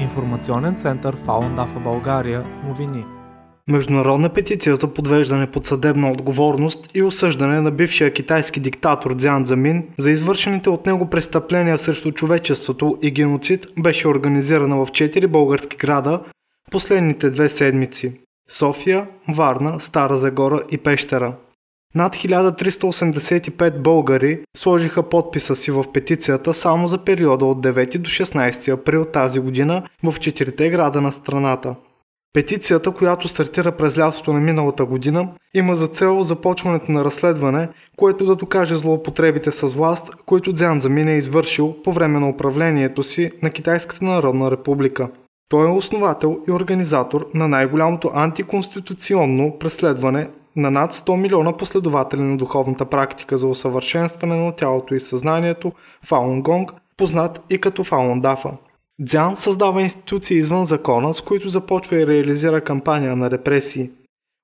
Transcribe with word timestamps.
Информационен 0.00 0.74
център 0.74 1.16
Фаундафа 1.16 1.80
България 1.80 2.44
новини. 2.68 3.04
Международна 3.68 4.28
петиция 4.28 4.76
за 4.76 4.86
подвеждане 4.86 5.50
под 5.50 5.66
съдебна 5.66 6.10
отговорност 6.10 6.90
и 6.94 7.02
осъждане 7.02 7.60
на 7.60 7.70
бившия 7.70 8.12
китайски 8.12 8.60
диктатор 8.60 9.14
Дзян 9.14 9.46
Замин 9.46 9.84
за 9.98 10.10
извършените 10.10 10.70
от 10.70 10.86
него 10.86 11.10
престъпления 11.10 11.78
срещу 11.78 12.12
човечеството 12.12 12.98
и 13.02 13.10
геноцид 13.10 13.66
беше 13.78 14.08
организирана 14.08 14.76
в 14.76 14.92
четири 14.92 15.26
български 15.26 15.76
града 15.76 16.20
последните 16.70 17.30
две 17.30 17.48
седмици– 17.48 18.12
София, 18.48 19.06
Варна, 19.28 19.80
Стара 19.80 20.18
Загора 20.18 20.62
и 20.70 20.78
Пещера. 20.78 21.34
Над 21.94 22.16
1385 22.16 23.78
българи 23.78 24.40
сложиха 24.56 25.02
подписа 25.02 25.56
си 25.56 25.70
в 25.70 25.84
петицията 25.92 26.54
само 26.54 26.86
за 26.86 26.98
периода 26.98 27.44
от 27.44 27.66
9 27.66 27.98
до 27.98 28.10
16 28.10 28.72
април 28.72 29.04
тази 29.04 29.40
година 29.40 29.82
в 30.02 30.20
четирите 30.20 30.70
града 30.70 31.00
на 31.00 31.12
страната. 31.12 31.74
Петицията, 32.32 32.90
която 32.90 33.28
стартира 33.28 33.72
през 33.72 33.98
лятото 33.98 34.32
на 34.32 34.40
миналата 34.40 34.84
година, 34.84 35.28
има 35.54 35.74
за 35.74 35.86
цел 35.86 36.22
започването 36.22 36.92
на 36.92 37.04
разследване, 37.04 37.68
което 37.96 38.26
да 38.26 38.36
докаже 38.36 38.74
злоупотребите 38.74 39.50
с 39.50 39.66
власт, 39.66 40.14
които 40.26 40.52
Дзян 40.52 40.80
Замин 40.80 41.08
е 41.08 41.16
извършил 41.16 41.76
по 41.84 41.92
време 41.92 42.20
на 42.20 42.28
управлението 42.28 43.02
си 43.02 43.30
на 43.42 43.50
Китайската 43.50 44.04
народна 44.04 44.50
република. 44.50 45.08
Той 45.48 45.66
е 45.66 45.72
основател 45.72 46.38
и 46.48 46.52
организатор 46.52 47.26
на 47.34 47.48
най-голямото 47.48 48.10
антиконституционно 48.14 49.58
преследване 49.58 50.28
на 50.56 50.70
над 50.70 50.94
100 50.94 51.16
милиона 51.16 51.56
последователи 51.56 52.20
на 52.20 52.36
духовната 52.36 52.84
практика 52.84 53.38
за 53.38 53.46
усъвършенстване 53.46 54.36
на 54.36 54.56
тялото 54.56 54.94
и 54.94 55.00
съзнанието 55.00 55.72
Фаун 56.06 56.42
Гонг, 56.42 56.72
познат 56.96 57.40
и 57.50 57.60
като 57.60 57.84
Фаун 57.84 58.20
Дафа. 58.20 58.50
Дзян 59.00 59.36
създава 59.36 59.82
институции 59.82 60.36
извън 60.36 60.64
закона, 60.64 61.14
с 61.14 61.20
които 61.20 61.48
започва 61.48 61.96
и 61.96 62.06
реализира 62.06 62.60
кампания 62.60 63.16
на 63.16 63.30
репресии. 63.30 63.90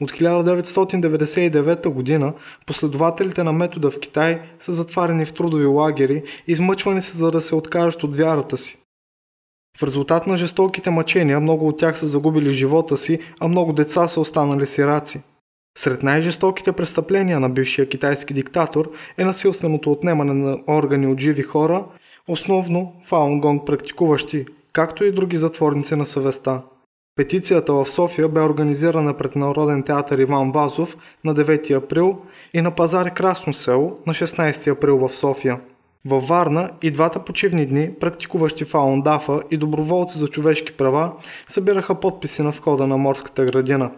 От 0.00 0.12
1999 0.12 2.20
г. 2.20 2.32
последователите 2.66 3.44
на 3.44 3.52
метода 3.52 3.90
в 3.90 4.00
Китай 4.00 4.40
са 4.60 4.72
затварени 4.72 5.26
в 5.26 5.34
трудови 5.34 5.66
лагери, 5.66 6.22
измъчвани 6.46 7.02
се 7.02 7.16
за 7.16 7.30
да 7.30 7.40
се 7.40 7.54
откажат 7.54 8.04
от 8.04 8.16
вярата 8.16 8.56
си. 8.56 8.78
В 9.78 9.82
резултат 9.82 10.26
на 10.26 10.36
жестоките 10.36 10.90
мъчения 10.90 11.40
много 11.40 11.68
от 11.68 11.78
тях 11.78 11.98
са 11.98 12.06
загубили 12.06 12.52
живота 12.52 12.96
си, 12.96 13.18
а 13.40 13.48
много 13.48 13.72
деца 13.72 14.08
са 14.08 14.20
останали 14.20 14.66
сираци. 14.66 15.22
Сред 15.78 16.02
най-жестоките 16.02 16.72
престъпления 16.72 17.40
на 17.40 17.48
бившия 17.48 17.88
китайски 17.88 18.34
диктатор 18.34 18.90
е 19.18 19.24
насилственото 19.24 19.92
отнемане 19.92 20.32
на 20.32 20.58
органи 20.66 21.06
от 21.06 21.20
живи 21.20 21.42
хора, 21.42 21.84
основно 22.28 22.92
фаунгонг 23.04 23.66
практикуващи, 23.66 24.46
както 24.72 25.04
и 25.04 25.12
други 25.12 25.36
затворници 25.36 25.96
на 25.96 26.06
съвестта. 26.06 26.62
Петицията 27.16 27.72
в 27.72 27.86
София 27.90 28.28
бе 28.28 28.40
организирана 28.40 29.16
пред 29.16 29.36
Народен 29.36 29.82
театър 29.82 30.18
Иван 30.18 30.52
Вазов 30.52 30.96
на 31.24 31.34
9 31.34 31.76
април 31.76 32.18
и 32.54 32.60
на 32.60 32.70
пазар 32.70 33.14
Красно 33.14 33.52
село 33.54 33.98
на 34.06 34.14
16 34.14 34.72
април 34.72 34.98
в 34.98 35.14
София. 35.14 35.60
Във 36.04 36.28
Варна 36.28 36.70
и 36.82 36.90
двата 36.90 37.24
почивни 37.24 37.66
дни 37.66 37.90
практикуващи 38.00 38.64
фаундафа 38.64 39.40
и 39.50 39.56
доброволци 39.56 40.18
за 40.18 40.28
човешки 40.28 40.72
права 40.72 41.12
събираха 41.48 42.00
подписи 42.00 42.42
на 42.42 42.50
входа 42.50 42.86
на 42.86 42.96
морската 42.96 43.44
градина. 43.44 43.90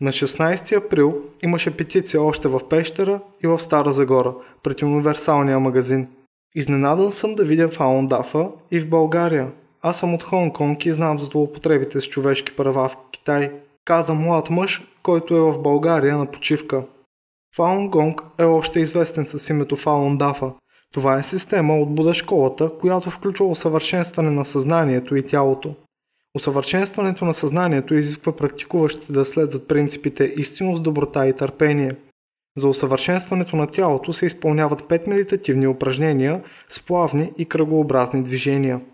На 0.00 0.10
16 0.10 0.76
април 0.76 1.22
имаше 1.42 1.76
петиция 1.76 2.22
още 2.22 2.48
в 2.48 2.68
Пещера 2.68 3.20
и 3.44 3.46
в 3.46 3.60
Стара 3.60 3.92
Загора, 3.92 4.34
пред 4.62 4.82
универсалния 4.82 5.60
магазин. 5.60 6.08
Изненадан 6.54 7.12
съм 7.12 7.34
да 7.34 7.44
видя 7.44 7.68
фаундафа 7.68 8.48
и 8.70 8.80
в 8.80 8.88
България. 8.88 9.52
Аз 9.82 9.98
съм 9.98 10.14
от 10.14 10.22
Хонг 10.22 10.54
Конг 10.54 10.86
и 10.86 10.92
знам 10.92 11.18
за 11.18 11.26
злоупотребите 11.26 12.00
с 12.00 12.08
човешки 12.08 12.56
права 12.56 12.88
в 12.88 12.96
Китай. 13.12 13.52
Каза 13.84 14.14
млад 14.14 14.50
мъж, 14.50 14.82
който 15.02 15.36
е 15.36 15.40
в 15.40 15.62
България 15.62 16.18
на 16.18 16.26
почивка. 16.26 16.82
Фаун 17.56 17.88
Гонг 17.88 18.22
е 18.38 18.44
още 18.44 18.80
известен 18.80 19.24
с 19.24 19.50
името 19.50 19.76
Фаун 19.76 20.18
Дафа. 20.18 20.52
Това 20.92 21.18
е 21.18 21.22
система 21.22 21.78
от 21.78 21.94
Буда 21.94 22.14
школата, 22.14 22.70
която 22.80 23.10
включва 23.10 23.46
усъвършенстване 23.46 24.30
на 24.30 24.44
съзнанието 24.44 25.16
и 25.16 25.26
тялото. 25.26 25.74
Усъвършенстването 26.34 27.24
на 27.24 27.34
съзнанието 27.34 27.94
изисква 27.94 28.36
практикуващите 28.36 29.12
да 29.12 29.24
следват 29.24 29.68
принципите 29.68 30.24
истинност, 30.36 30.82
доброта 30.82 31.26
и 31.26 31.32
търпение. 31.32 31.96
За 32.56 32.68
усъвършенстването 32.68 33.56
на 33.56 33.66
тялото 33.66 34.12
се 34.12 34.26
изпълняват 34.26 34.82
5 34.82 35.08
медитативни 35.08 35.66
упражнения 35.66 36.42
с 36.70 36.80
плавни 36.80 37.32
и 37.38 37.44
кръгообразни 37.44 38.22
движения– 38.22 38.80